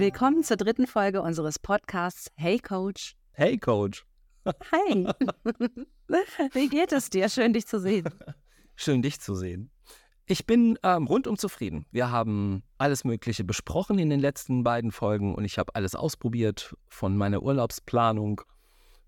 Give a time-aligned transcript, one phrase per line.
[0.00, 3.16] Willkommen zur dritten Folge unseres Podcasts Hey Coach.
[3.32, 4.06] Hey Coach.
[4.72, 5.06] Hi.
[6.54, 7.28] Wie geht es dir?
[7.28, 8.08] Schön, dich zu sehen.
[8.76, 9.70] Schön, dich zu sehen.
[10.24, 11.84] Ich bin ähm, rundum zufrieden.
[11.90, 16.74] Wir haben alles Mögliche besprochen in den letzten beiden Folgen und ich habe alles ausprobiert,
[16.88, 18.40] von meiner Urlaubsplanung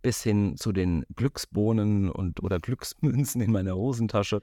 [0.02, 4.42] bis hin zu den Glücksbohnen und oder Glücksmünzen in meiner Hosentasche.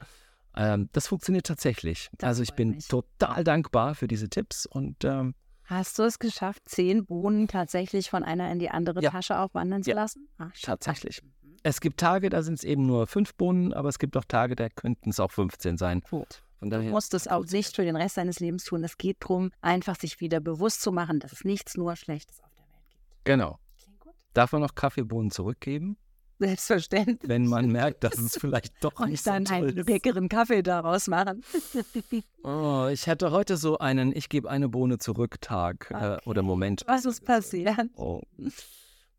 [0.57, 2.09] Ähm, das funktioniert tatsächlich.
[2.17, 2.87] Das also ich bin mich.
[2.87, 5.35] total dankbar für diese Tipps und ähm,
[5.69, 9.11] Hast du es geschafft, zehn Bohnen tatsächlich von einer in die andere Ja.
[9.11, 9.95] Tasche auch wandern zu Ja.
[9.97, 10.27] lassen?
[10.37, 10.79] Ach, stark.
[10.81, 11.21] tatsächlich.
[11.61, 14.55] Es gibt Tage, da sind es eben nur fünf Bohnen, aber es gibt auch Tage,
[14.55, 16.01] da könnten es auch 15 sein.
[16.09, 16.41] Gut.
[16.57, 18.83] Von Du daher musst es auch nicht für den Rest deines Lebens tun.
[18.83, 22.53] Es geht darum, einfach sich wieder bewusst zu machen, dass es nichts nur Schlechtes auf
[22.55, 23.25] der Welt gibt.
[23.25, 23.59] Genau.
[23.81, 24.13] Klingt gut?
[24.33, 25.97] Darf man noch Kaffeebohnen zurückgeben,
[26.39, 27.29] Selbstverständlich.
[27.29, 29.89] wenn man merkt, dass es vielleicht doch nicht Und so dann toll einen ist?
[29.89, 31.43] leckeren Kaffee daraus machen.
[32.43, 36.83] Oh, ich hätte heute so einen Ich gebe eine Bohne zurück Tag äh, oder Moment.
[36.87, 37.75] Was ist passiert?
[37.97, 38.21] Oh.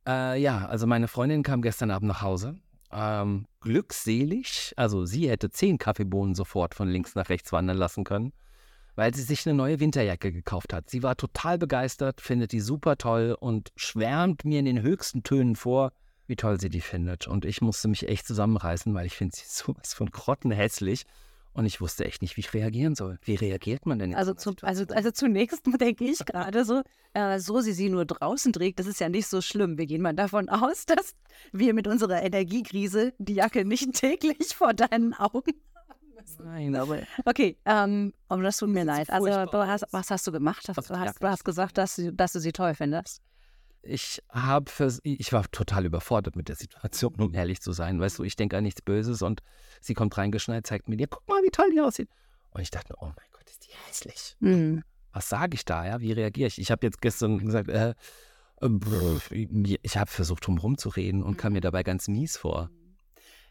[0.09, 2.57] Äh, ja, also meine Freundin kam gestern Abend nach Hause.
[2.91, 8.33] Ähm, glückselig, also sie hätte zehn Kaffeebohnen sofort von links nach rechts wandern lassen können,
[8.97, 10.89] weil sie sich eine neue Winterjacke gekauft hat.
[10.89, 15.57] Sie war total begeistert, findet die super toll und schwärmt mir in den höchsten Tönen
[15.57, 15.93] vor,
[16.31, 17.27] wie toll sie die findet.
[17.27, 21.05] Und ich musste mich echt zusammenreißen, weil ich finde sie sowas von grottenhässlich.
[21.53, 23.19] Und ich wusste echt nicht, wie ich reagieren soll.
[23.23, 26.83] Wie reagiert man denn in Also, so zu, also, also zunächst denke ich gerade so,
[27.13, 29.77] äh, so sie sie nur draußen trägt, das ist ja nicht so schlimm.
[29.77, 31.17] Wir gehen mal davon aus, dass
[31.51, 36.45] wir mit unserer Energiekrise die Jacke nicht täglich vor deinen Augen haben müssen.
[36.45, 39.11] Nein, aber Okay, ähm, aber das tut mir leid.
[39.11, 39.93] Also, furchtbar du hast, aus.
[39.93, 40.69] was hast du gemacht?
[40.69, 43.21] Hast, du, hast, du hast gesagt, dass, dass du sie toll findest.
[43.83, 44.71] Ich habe
[45.03, 48.01] ich war total überfordert mit der Situation, um ehrlich zu sein.
[48.01, 49.43] Weißt du, ich denke an nichts Böses und
[49.81, 52.09] sie kommt reingeschneit, zeigt mir dir, guck mal, wie toll die aussieht.
[52.51, 54.37] Und ich dachte, oh mein Gott, ist die hässlich.
[54.41, 54.83] Hm.
[55.13, 56.01] Was sage ich da, ja?
[56.01, 56.59] Wie reagiere ich?
[56.61, 57.95] Ich habe jetzt gestern gesagt, äh,
[58.61, 62.71] äh, ich habe versucht, drum rumzureden und kam mir dabei ganz mies vor.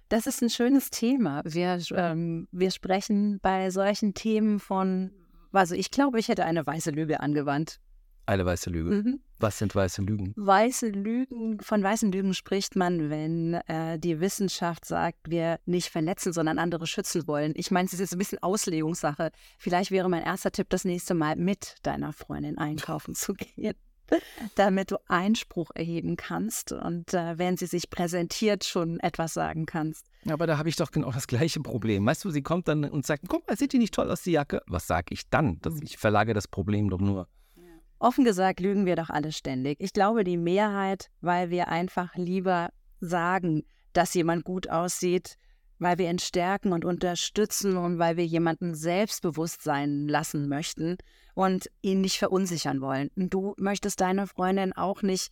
[0.09, 1.41] Das ist ein schönes Thema.
[1.45, 5.11] Wir, ähm, wir sprechen bei solchen Themen von,
[5.51, 7.79] also ich glaube, ich hätte eine weiße Lüge angewandt.
[8.29, 8.91] Eine weiße Lüge.
[8.91, 9.21] Mhm.
[9.39, 10.33] Was sind weiße Lügen?
[10.35, 16.31] Weiße Lügen, von weißen Lügen spricht man, wenn äh, die Wissenschaft sagt, wir nicht verletzen,
[16.31, 17.53] sondern andere schützen wollen.
[17.55, 19.31] Ich meine, es ist jetzt ein bisschen Auslegungssache.
[19.57, 23.73] Vielleicht wäre mein erster Tipp, das nächste Mal mit deiner Freundin einkaufen zu gehen,
[24.53, 30.05] damit du Einspruch erheben kannst und äh, wenn sie sich präsentiert, schon etwas sagen kannst.
[30.29, 32.05] Aber da habe ich doch genau das gleiche Problem.
[32.05, 34.33] Weißt du, sie kommt dann und sagt, guck mal, sieht die nicht toll aus, die
[34.33, 34.61] Jacke?
[34.67, 35.57] Was sage ich dann?
[35.63, 37.27] Das, ich verlage das Problem doch nur.
[37.99, 39.77] Offen gesagt lügen wir doch alle ständig.
[39.81, 42.69] Ich glaube, die Mehrheit, weil wir einfach lieber
[43.01, 45.35] sagen, dass jemand gut aussieht,
[45.79, 50.97] weil wir ihn stärken und unterstützen und weil wir jemanden selbstbewusst sein lassen möchten
[51.33, 53.11] und ihn nicht verunsichern wollen.
[53.15, 55.31] Du möchtest deiner Freundin auch nicht,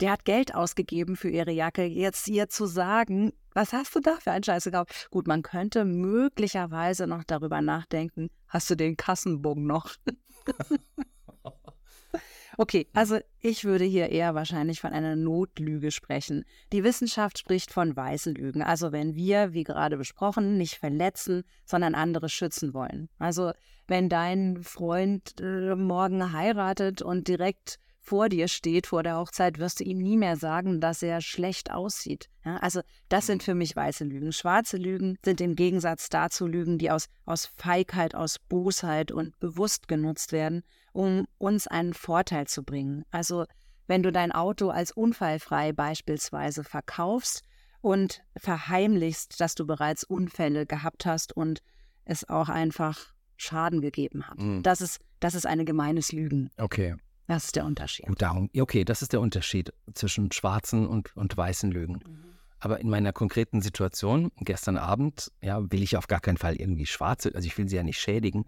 [0.00, 4.16] der hat Geld ausgegeben für ihre Jacke, jetzt ihr zu sagen, was hast du da
[4.16, 5.08] für einen Scheiß gekauft?
[5.10, 9.94] Gut, man könnte möglicherweise noch darüber nachdenken, hast du den Kassenbogen noch?
[12.58, 16.44] Okay, also ich würde hier eher wahrscheinlich von einer Notlüge sprechen.
[16.72, 18.62] Die Wissenschaft spricht von weißen Lügen.
[18.62, 23.08] Also wenn wir, wie gerade besprochen, nicht verletzen, sondern andere schützen wollen.
[23.18, 23.52] Also
[23.86, 29.78] wenn dein Freund äh, morgen heiratet und direkt vor dir steht, vor der Hochzeit, wirst
[29.78, 32.28] du ihm nie mehr sagen, dass er schlecht aussieht.
[32.44, 34.32] Ja, also das sind für mich weiße Lügen.
[34.32, 39.86] Schwarze Lügen sind im Gegensatz dazu Lügen, die aus, aus Feigheit, aus Bosheit und bewusst
[39.86, 43.04] genutzt werden, um uns einen Vorteil zu bringen.
[43.12, 43.46] Also
[43.86, 47.42] wenn du dein Auto als unfallfrei beispielsweise verkaufst
[47.80, 51.62] und verheimlichst, dass du bereits Unfälle gehabt hast und
[52.04, 54.38] es auch einfach Schaden gegeben hat.
[54.38, 54.62] Mhm.
[54.64, 56.50] Das ist, das ist eine gemeines Lügen.
[56.56, 56.96] Okay.
[57.32, 58.06] Das ist der Unterschied.
[58.06, 58.50] Gut, darum.
[58.54, 62.00] Okay, das ist der Unterschied zwischen schwarzen und, und weißen Lügen.
[62.60, 66.84] Aber in meiner konkreten Situation, gestern Abend, ja, will ich auf gar keinen Fall irgendwie
[66.84, 68.44] schwarze, also ich will sie ja nicht schädigen.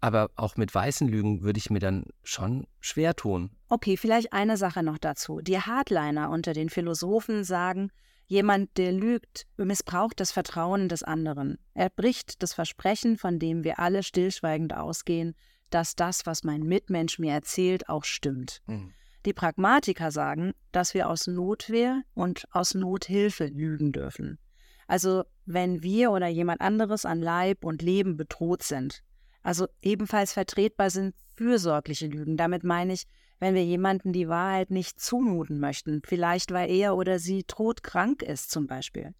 [0.00, 3.50] Aber auch mit weißen Lügen würde ich mir dann schon schwer tun.
[3.68, 5.42] Okay, vielleicht eine Sache noch dazu.
[5.42, 7.90] Die Hardliner unter den Philosophen sagen,
[8.26, 11.58] jemand, der lügt, missbraucht das Vertrauen des anderen.
[11.74, 15.34] Er bricht das Versprechen, von dem wir alle stillschweigend ausgehen,
[15.74, 18.62] dass das, was mein Mitmensch mir erzählt, auch stimmt.
[19.26, 24.38] Die Pragmatiker sagen, dass wir aus Notwehr und aus Nothilfe lügen dürfen.
[24.86, 29.02] Also wenn wir oder jemand anderes an Leib und Leben bedroht sind.
[29.42, 32.36] Also ebenfalls vertretbar sind fürsorgliche Lügen.
[32.36, 33.06] Damit meine ich,
[33.40, 38.50] wenn wir jemanden die Wahrheit nicht zumuten möchten, vielleicht weil er oder sie todkrank ist
[38.50, 39.14] zum Beispiel.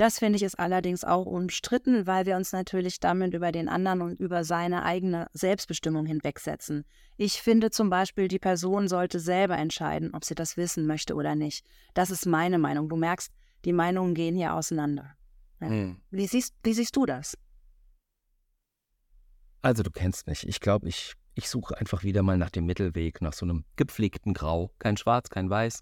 [0.00, 4.00] Das finde ich ist allerdings auch umstritten, weil wir uns natürlich damit über den anderen
[4.00, 6.86] und über seine eigene Selbstbestimmung hinwegsetzen.
[7.18, 11.34] Ich finde zum Beispiel, die Person sollte selber entscheiden, ob sie das wissen möchte oder
[11.34, 11.66] nicht.
[11.92, 12.88] Das ist meine Meinung.
[12.88, 13.30] Du merkst,
[13.66, 15.16] die Meinungen gehen hier auseinander.
[15.60, 15.68] Ja.
[15.68, 16.00] Hm.
[16.10, 17.36] Wie, siehst, wie siehst du das?
[19.60, 20.48] Also du kennst mich.
[20.48, 24.32] Ich glaube, ich, ich suche einfach wieder mal nach dem Mittelweg, nach so einem gepflegten
[24.32, 24.70] Grau.
[24.78, 25.80] Kein Schwarz, kein Weiß.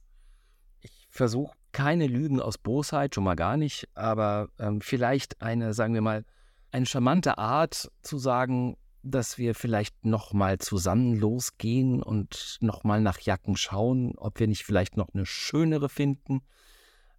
[0.80, 5.94] Ich versuche keine Lügen aus Bosheit, schon mal gar nicht, aber ähm, vielleicht eine, sagen
[5.94, 6.24] wir mal,
[6.72, 13.56] eine charmante Art zu sagen, dass wir vielleicht nochmal zusammen losgehen und nochmal nach Jacken
[13.56, 16.40] schauen, ob wir nicht vielleicht noch eine schönere finden.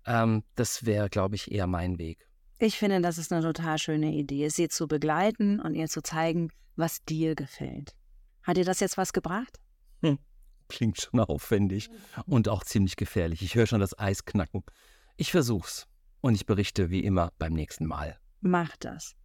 [0.05, 2.27] Ähm, das wäre, glaube ich, eher mein Weg.
[2.57, 6.49] Ich finde, das ist eine total schöne Idee, sie zu begleiten und ihr zu zeigen,
[6.75, 7.95] was dir gefällt.
[8.43, 9.57] Hat dir das jetzt was gebracht?
[10.69, 11.89] Klingt schon aufwendig
[12.25, 13.41] und auch ziemlich gefährlich.
[13.41, 14.63] Ich höre schon das Eis knacken.
[15.17, 15.87] Ich versuch's
[16.21, 18.17] und ich berichte wie immer beim nächsten Mal.
[18.41, 19.15] Mach das.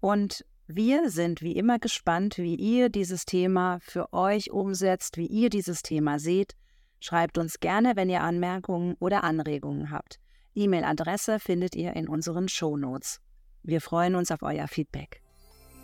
[0.00, 5.50] Und wir sind wie immer gespannt, wie ihr dieses Thema für euch umsetzt, wie ihr
[5.50, 6.54] dieses Thema seht.
[7.00, 10.20] Schreibt uns gerne, wenn ihr Anmerkungen oder Anregungen habt.
[10.54, 13.20] E-Mail-Adresse findet ihr in unseren Shownotes.
[13.62, 15.22] Wir freuen uns auf euer Feedback.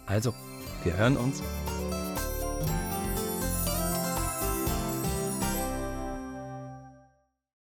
[0.06, 0.32] Also,
[0.84, 1.42] wir hören uns